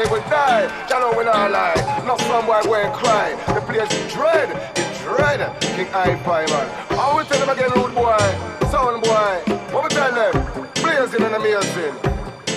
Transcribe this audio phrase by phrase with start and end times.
[0.00, 0.64] they will die.
[0.88, 1.76] Y'all know when I lie.
[2.06, 3.36] Not some boy going cry.
[3.52, 5.40] The players dread, it's dread.
[5.60, 6.66] King I Five man.
[6.96, 8.16] I will tell them again, rude boy,
[8.72, 9.32] sound boy.
[9.72, 10.32] What we tell them?
[10.80, 11.92] Players in an amazing.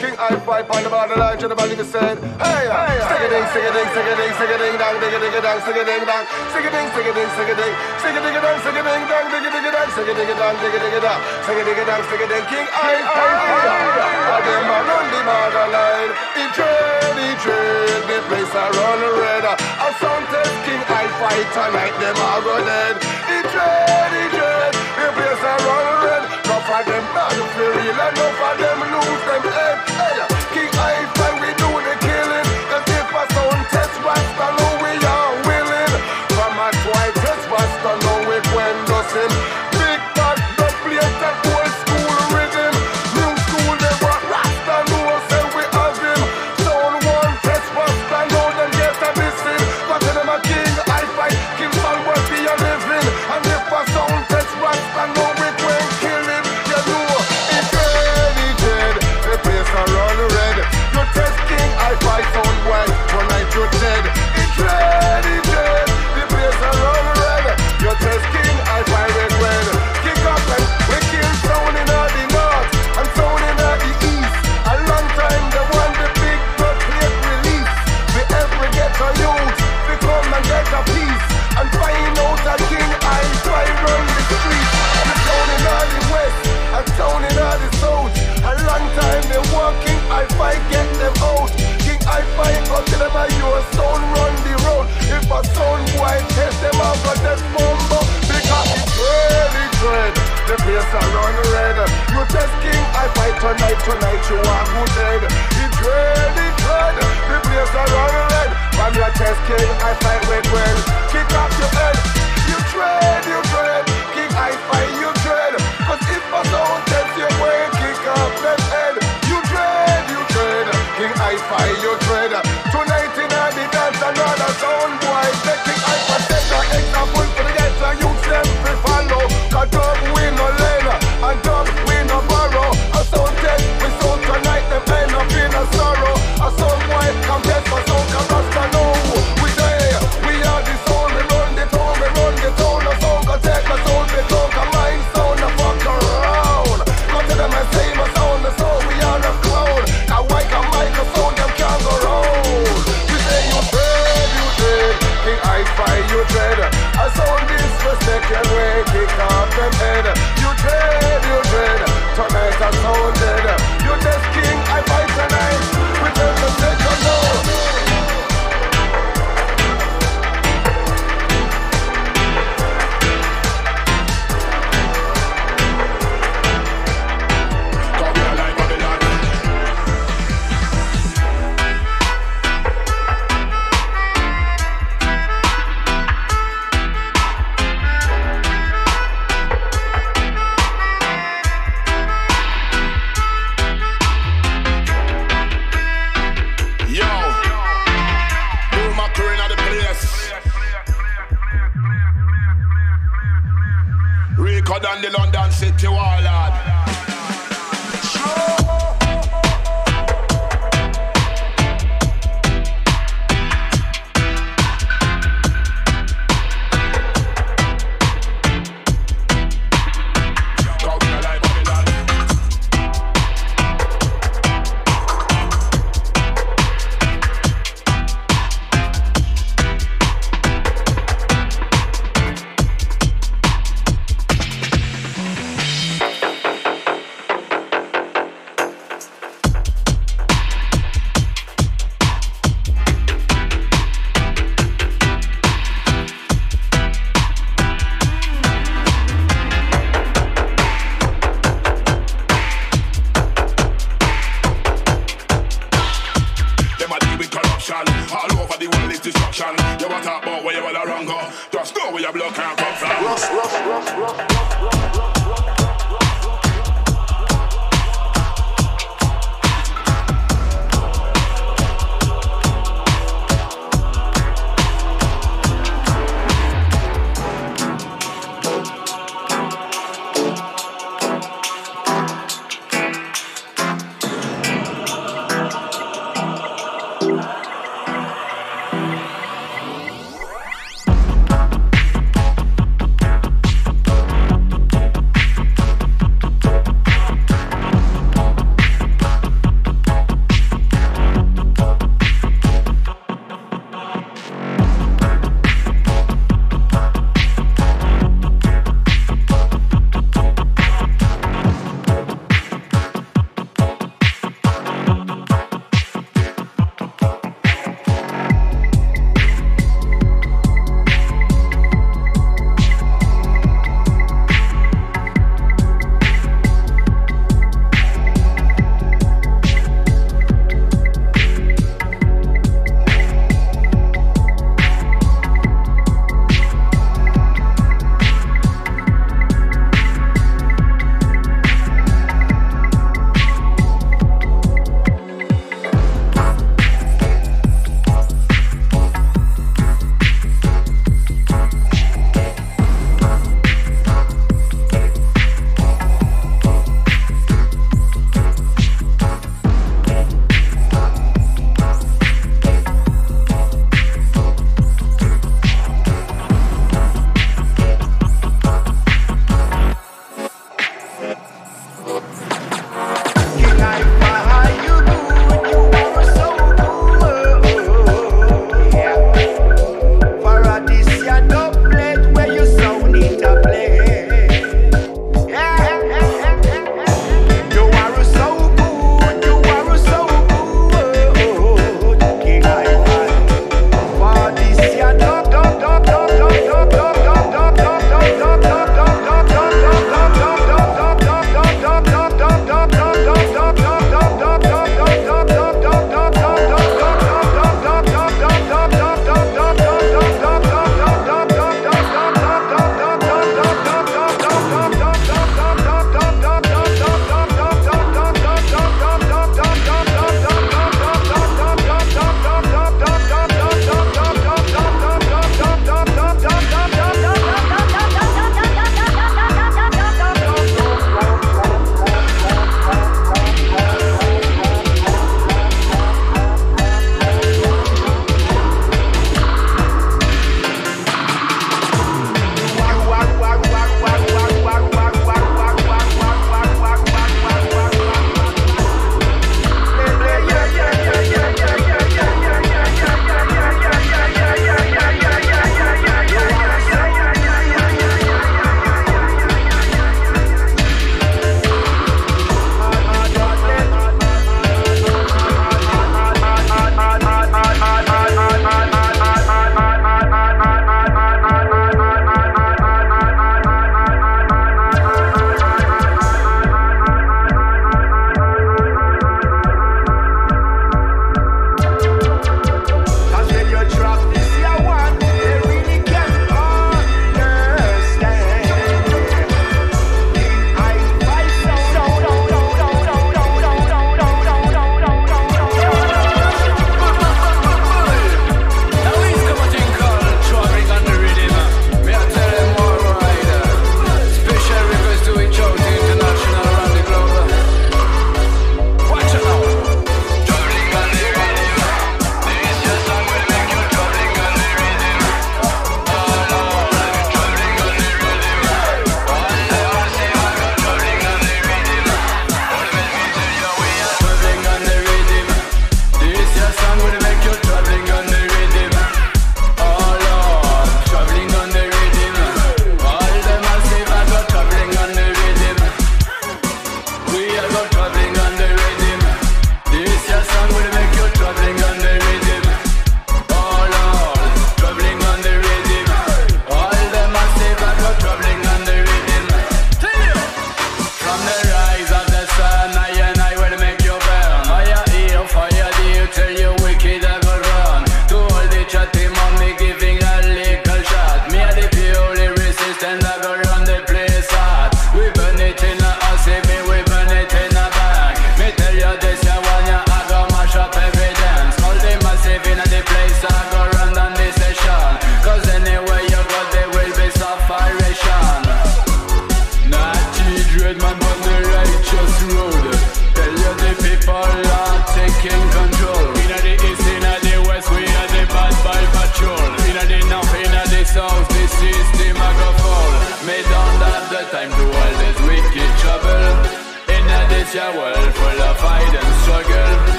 [0.00, 3.68] King I-Fi, on the border line, Jennifer Lee said, Hey, hey, sing a ding, sing
[3.68, 5.84] a ding, sing a ding, sing a ding, dang, ding a ding, dang, sing it
[5.84, 6.24] ding, dang,
[6.56, 8.80] sing a ding, sing a ding, sing a ding, sing it, ding, it, sing a
[8.80, 11.04] ding, dang, ding it ding, dang, sing a ding, it ding a ding, it
[11.44, 14.00] sing a ding, it sing a ding, King I-I-I.
[14.40, 16.56] Again, man, on the border line, it's
[17.20, 19.44] hatred, the place I run red.
[19.44, 20.24] A sound
[20.64, 22.96] king, I fight tonight, them all go dead.
[23.28, 26.22] Hatred, hatred, the place I run red.
[26.44, 29.78] Enough of them bad, feel real, and enough of them lose them head.
[30.00, 30.39] Hey.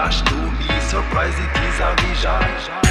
[0.00, 2.89] lâche to me, surprise et ils envisagent.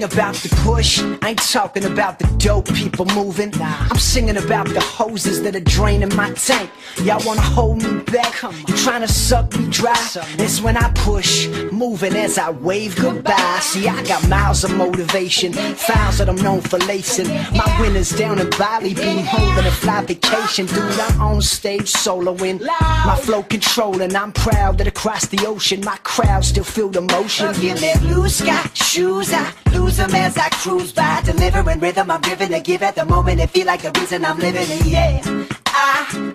[0.00, 1.02] Sing about the push.
[1.22, 3.52] I ain't talking about the dope people moving.
[3.60, 6.70] I'm singing about the hoses that are draining my tank.
[7.02, 8.42] Y'all wanna hold me back?
[8.42, 9.94] You trying to suck me dry?
[10.38, 13.58] It's when I push, moving as I wave goodbye.
[13.60, 17.28] See, I got miles of motivation, files that I'm known for lacing.
[17.56, 20.66] My winners down in Bali, being holding a fly vacation.
[20.66, 24.14] Dude, I'm on stage soloing, my flow controlling.
[24.14, 27.54] I'm proud that across the ocean, my crowd still feel the motion.
[27.60, 32.10] You live blue sky shoes, I lose them as I cruise by, delivering rhythm.
[32.10, 33.40] I'm driven to give at the moment.
[33.40, 34.66] It feel like the reason I'm living.
[34.90, 35.20] Yeah,
[35.66, 36.34] I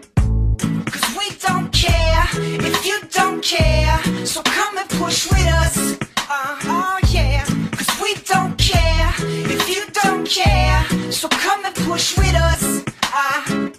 [2.33, 3.99] if you don't care.
[4.25, 5.97] So come and push with us.
[6.29, 9.13] Uh, oh yeah, cause we don't care
[9.53, 11.11] if you don't care.
[11.11, 12.83] So come and push with us.
[13.13, 13.69] Uh,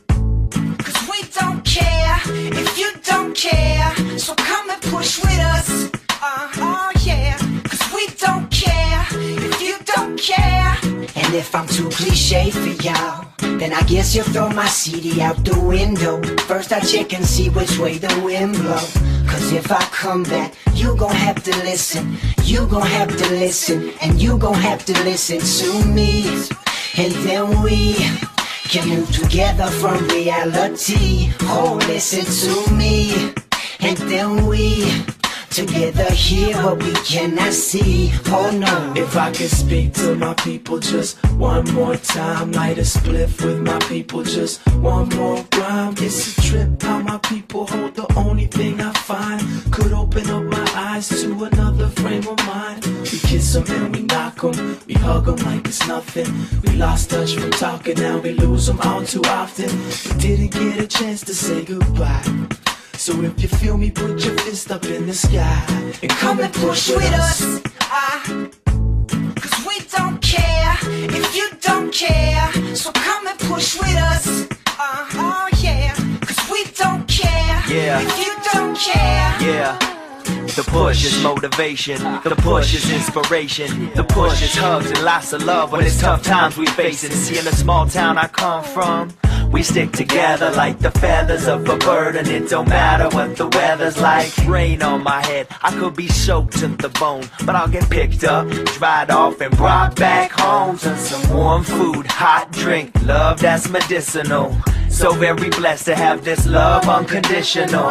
[0.84, 2.20] cause we don't care
[2.62, 4.18] if you don't care.
[4.18, 5.90] So come and push with us.
[6.22, 9.06] Uh, oh yeah, cause we don't care
[9.46, 10.76] if you don't care.
[11.14, 15.44] And if I'm too cliche for y'all then I guess you'll throw my CD out
[15.44, 16.20] the window.
[16.48, 18.86] First I check and see which way the wind blow
[19.26, 22.16] Cause if I come back, you gon' have to listen.
[22.44, 26.26] You gon' have to listen And you gon' have to listen to me.
[26.96, 27.94] And then we
[28.68, 31.32] can move together from reality.
[31.42, 33.32] Oh, listen to me.
[33.80, 34.84] And then we
[35.50, 38.92] Together here what we cannot see, oh no.
[38.94, 43.60] If I could speak to my people just one more time Light a spliff with
[43.60, 45.94] my people just one more rhyme.
[45.98, 49.40] It's a trip how my people hold the only thing I find.
[49.72, 52.84] Could open up my eyes to another frame of mind.
[52.86, 56.26] We kiss them and we knock them, we hug them like it's nothing.
[56.62, 59.70] We lost touch from talking, now we lose them all too often.
[60.14, 62.22] We didn't get a chance to say goodbye
[63.06, 65.62] so if you feel me, put your fist up in the sky
[66.02, 67.62] and come and push with us.
[67.82, 68.50] I,
[69.36, 72.50] Cause we don't care if you don't care.
[72.74, 74.48] So come and push with us.
[74.66, 75.94] Uh, oh yeah.
[76.20, 78.00] Cause we don't care yeah.
[78.00, 79.36] if you don't care.
[79.40, 79.95] Yeah.
[80.56, 85.44] The push is motivation, the push is inspiration, the push is hugs and lots of
[85.44, 87.00] love when it's tough times we face.
[87.00, 89.12] See, in the small town I come from,
[89.52, 93.48] we stick together like the feathers of a bird, and it don't matter what the
[93.48, 94.34] weather's like.
[94.46, 98.24] Rain on my head, I could be soaked to the bone, but I'll get picked
[98.24, 103.68] up, dried off, and brought back home to some warm food, hot drink, love that's
[103.68, 104.56] medicinal.
[104.96, 107.90] So very blessed to have this love unconditional.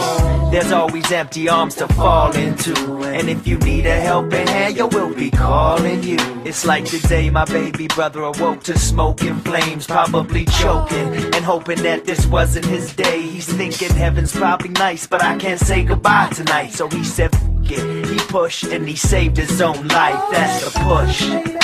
[0.50, 2.74] There's always empty arms to fall into.
[3.04, 6.18] And if you need a helping hand, yo, we'll be calling you.
[6.46, 11.84] It's like the day my baby brother awoke to smoking flames, probably choking and hoping
[11.84, 13.22] that this wasn't his day.
[13.22, 16.74] He's thinking heaven's probably nice, but I can't say goodbye tonight.
[16.74, 18.08] So he said, F it.
[18.08, 20.24] He pushed and he saved his own life.
[20.32, 21.55] That's the push.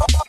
[0.00, 0.23] Oh, oh, oh.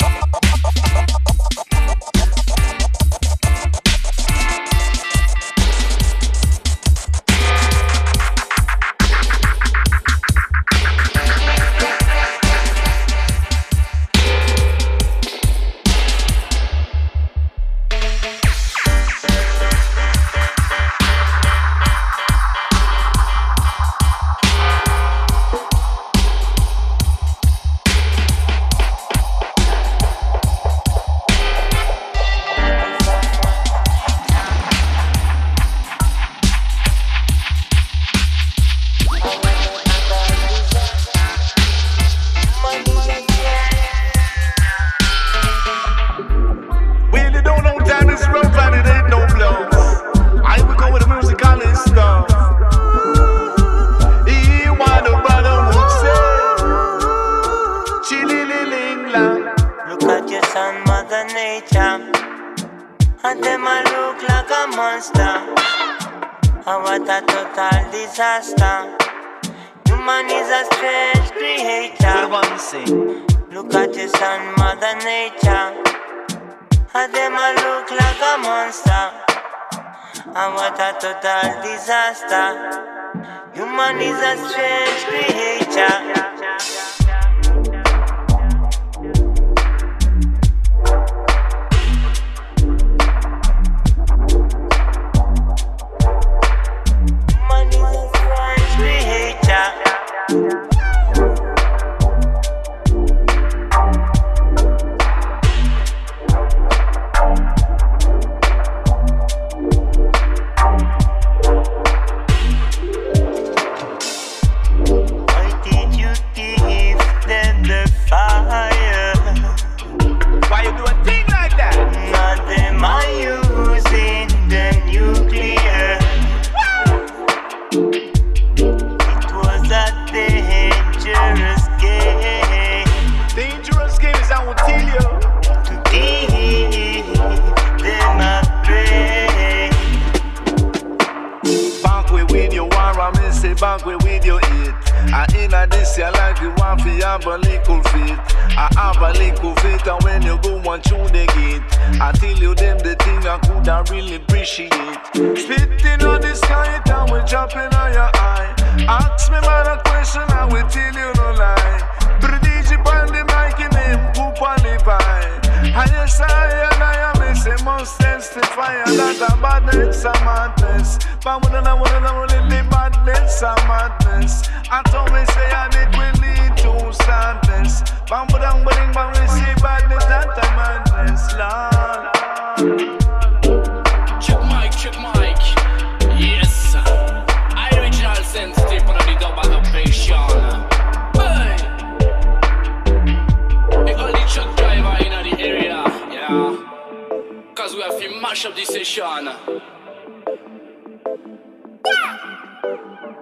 [198.35, 199.29] mashup this session.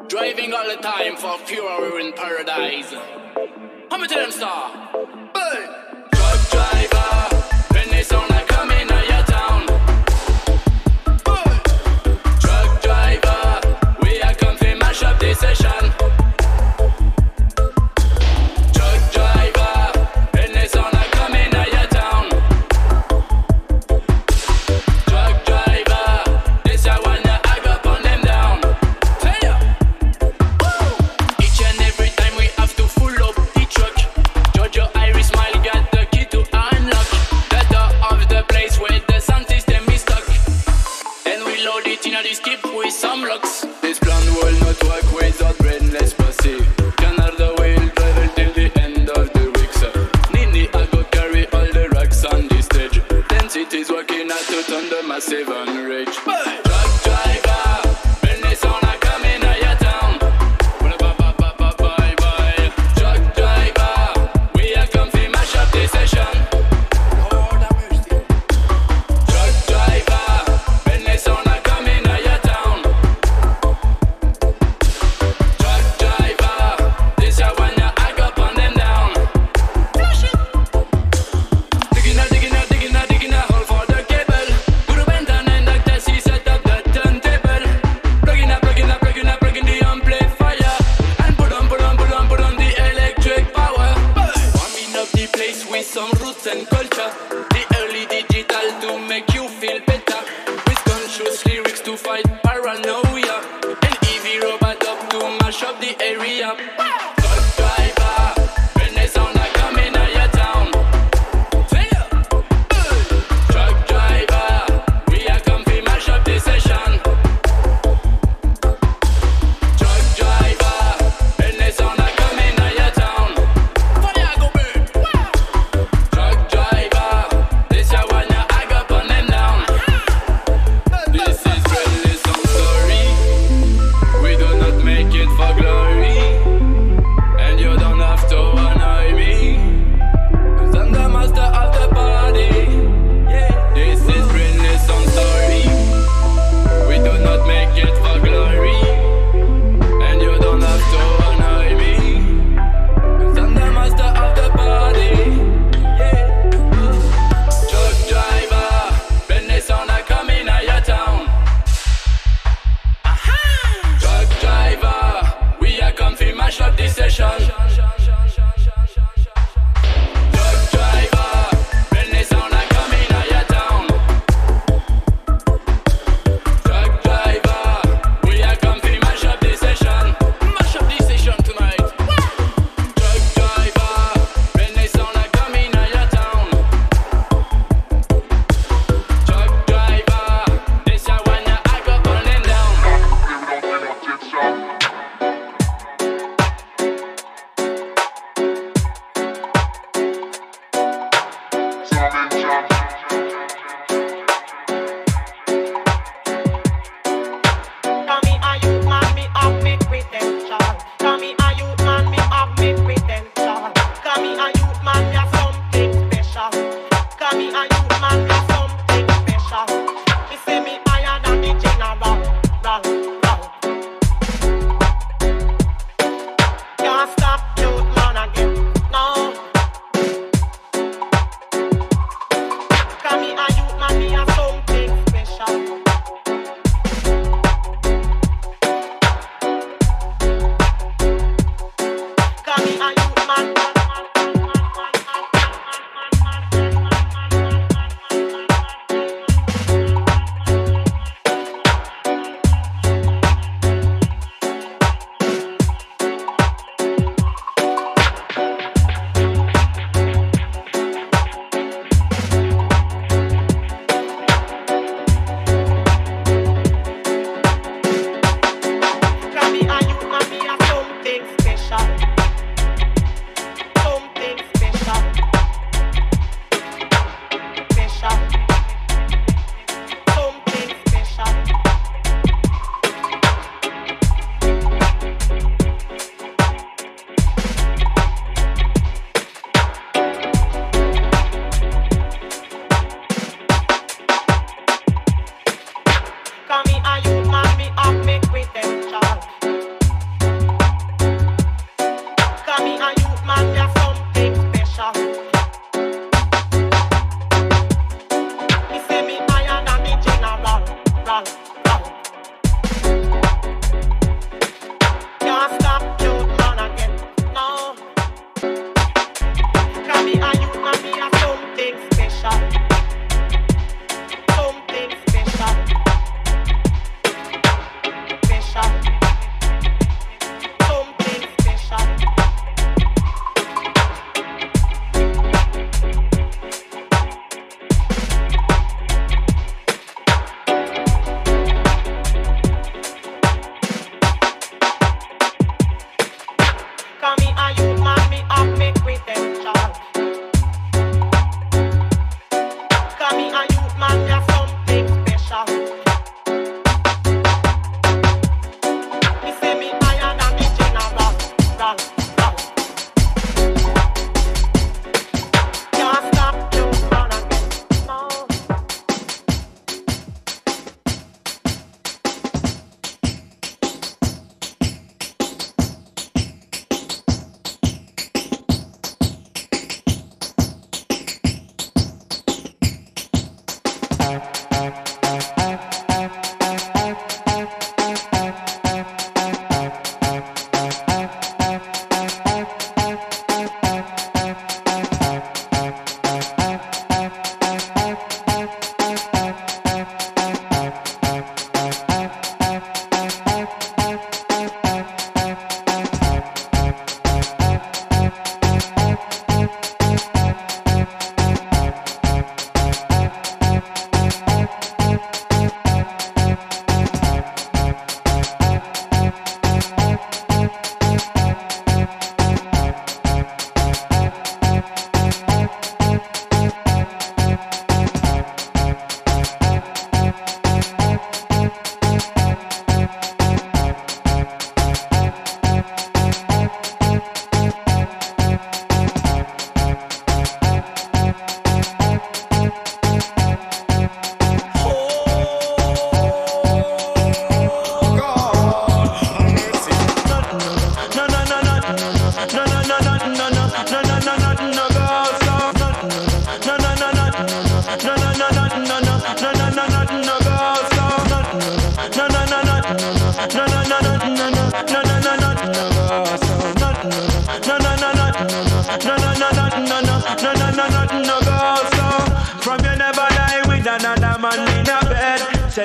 [0.08, 2.92] Driving all the time for fury in paradise.
[3.92, 4.93] How many them star?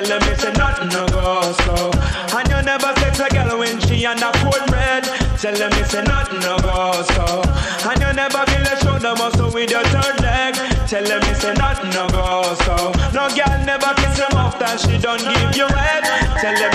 [0.09, 1.91] let me say nothing no go so.
[2.33, 5.03] And you never sex a girl when she under cold red.
[5.37, 7.45] Tell them me say nothing no go so.
[7.85, 10.55] And you never feel a shoulder muscle with your third leg.
[10.89, 12.75] Tell them me say nothing no go so.
[13.13, 16.03] No girl never kiss him after she don't give you head.
[16.41, 16.71] Tell them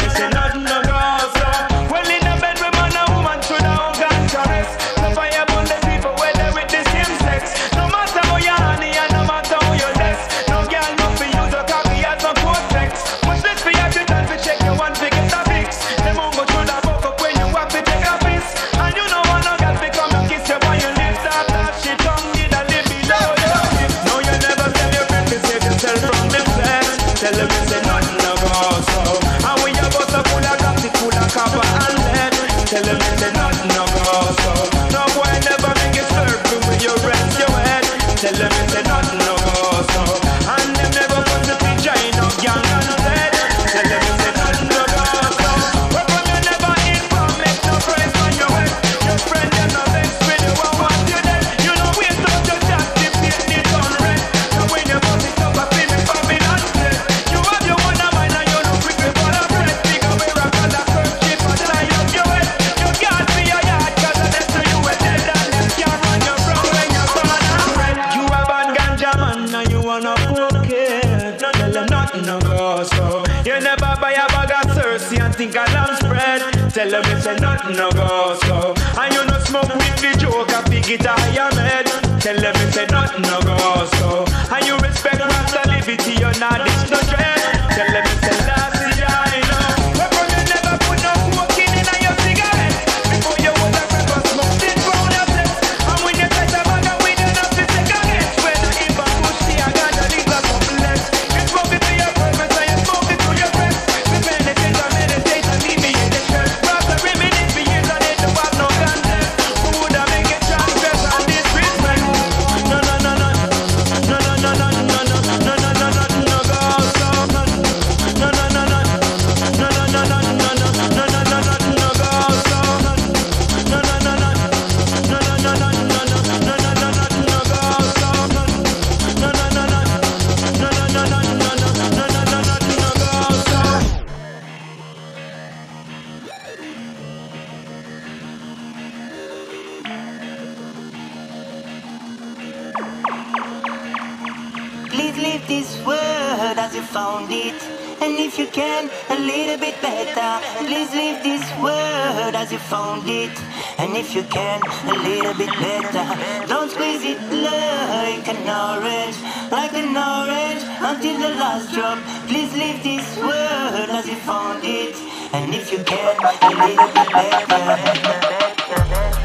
[145.46, 147.54] This world as you found it.
[148.00, 150.40] And if you can, a little bit better.
[150.64, 153.30] Please leave this world as you found it.
[153.78, 156.46] And if you can, a little bit better.
[156.46, 159.16] Don't squeeze it like an orange,
[159.52, 161.98] like an orange until the last drop.
[162.26, 164.96] Please leave this world as you found it.
[165.34, 167.64] And if you can, a little bit better.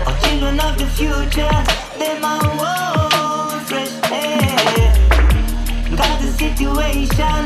[0.06, 1.64] Oh, children of the future,
[1.98, 2.99] they're my world.
[6.40, 7.44] situation.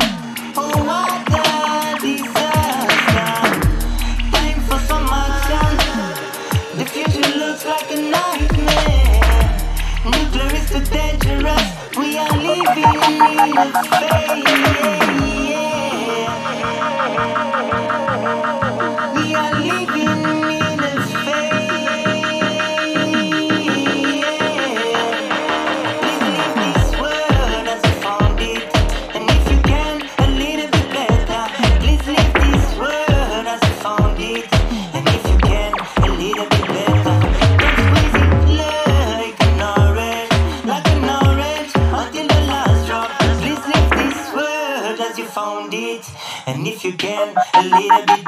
[0.56, 3.34] Oh, what a disaster.
[4.30, 5.74] Time for some action.
[6.78, 9.50] The future looks like a nightmare.
[10.06, 11.68] Nuclear is too dangerous.
[11.98, 12.94] We are living
[13.42, 14.53] in a phase.
[47.90, 48.23] baby.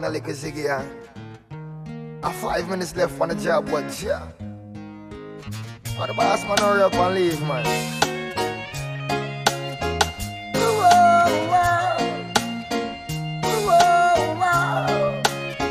[0.00, 0.66] One like a ziggy.
[2.22, 4.26] I five minutes left on the job, but yeah.
[5.96, 7.64] But the boss man hurry up and leave, man.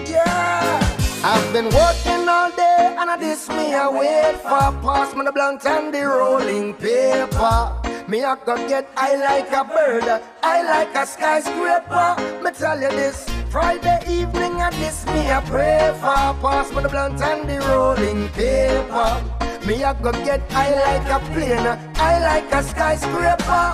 [0.07, 0.79] Yeah.
[1.23, 5.31] I've been working all day and I this me I wait for pass me the
[5.33, 7.75] blunt and the rolling paper.
[8.07, 12.41] Me I could get I like a bird, I like a skyscraper.
[12.41, 13.32] Me tell you this.
[13.53, 18.27] Friday evening and this me I pray for pass me the blunt and the rolling
[18.29, 19.21] paper.
[19.67, 23.65] Me I go get high like a plane, I like a skyscraper.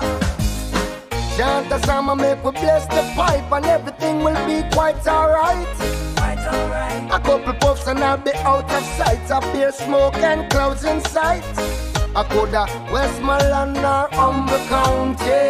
[1.34, 5.74] Chant a song and make we bless the pipe and everything will be quite alright.
[6.14, 7.04] Quite alright.
[7.10, 9.30] A couple puffs and I'll be out of sight.
[9.30, 11.89] A beer smoke and clouds in sight.
[12.14, 15.40] I coulda Westmoreland or Humboldt County.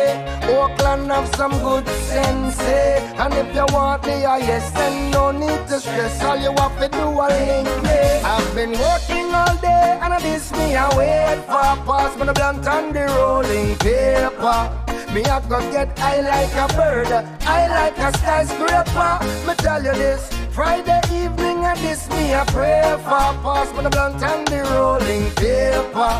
[0.52, 2.58] Oakland have some good sense.
[2.60, 2.98] eh?
[3.18, 6.22] And if you want the highest, then no need to stress.
[6.22, 7.98] All you have to do a link me.
[8.24, 12.32] I've been working all day and I this me I wait for pass me the
[12.34, 14.60] blunt and the rolling paper.
[15.14, 17.08] Me I go get I like a bird,
[17.46, 19.12] I like a skyscraper.
[19.46, 20.28] Me tell you this.
[20.52, 26.12] Friday evening this me I pray for pass me the blunt and the rolling paper.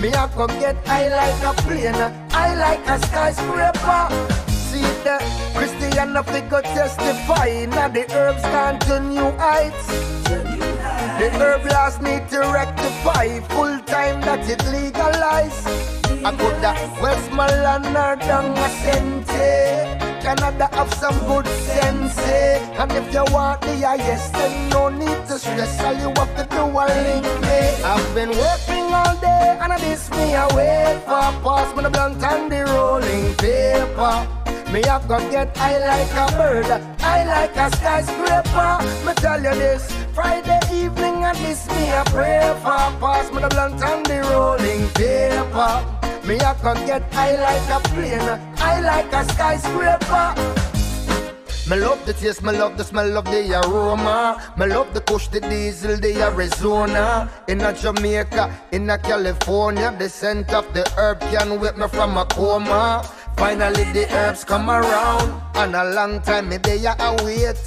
[0.00, 1.94] Me I go get I like a plane,
[2.30, 4.02] I like a skyscraper.
[4.50, 5.18] See the
[5.54, 9.86] Christian of go testify Now the herbs gone to new heights.
[11.18, 13.40] The herb laws need to rectify.
[13.54, 15.66] Full time that it legalize
[16.24, 22.58] I could have Westmoreland or down a cente Canada have some good sense eh?
[22.78, 26.44] And if you want the highest then no need to stress All you have to
[26.48, 31.28] do a link me I've been working all day and I miss me wait for
[31.42, 34.28] Pass me the blunt and the rolling paper
[34.72, 36.64] me I go get I like a bird,
[37.02, 38.78] I like a skyscraper.
[39.04, 42.88] Me tell you this, Friday evening and this me a pray for.
[42.98, 46.02] Pass me the blunt and the rolling paper.
[46.26, 50.62] Me I go get high like a plane, high like a skyscraper.
[51.68, 54.40] Me love the taste, me love the smell of the aroma.
[54.56, 57.30] Me love the kush, the diesel, the Arizona.
[57.48, 62.16] In a Jamaica, in a California, the scent of the herb can wake me from
[62.16, 63.02] a coma.
[63.36, 67.58] Finally the herbs come around, and a long time me they a wait.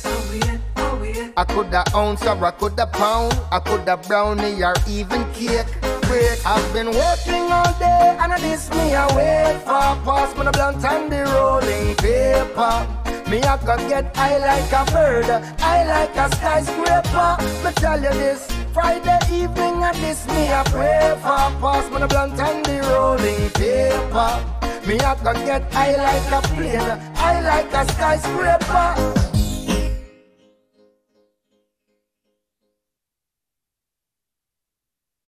[1.37, 5.25] I could a ounce or I could a pound, I could a brownie or even
[5.33, 5.67] cake.
[6.07, 6.39] Break.
[6.45, 10.51] I've been working all day and I this me a wait for pass me the
[10.51, 12.87] blunt and the rolling paper.
[13.29, 15.29] Me I go get I like a bird,
[15.59, 17.37] I like a skyscraper.
[17.65, 22.07] Me tell you this, Friday evening and this me a pray for pass me the
[22.07, 24.39] blunt and the rolling paper.
[24.87, 29.34] Me I go get I like a plane, I like a skyscraper.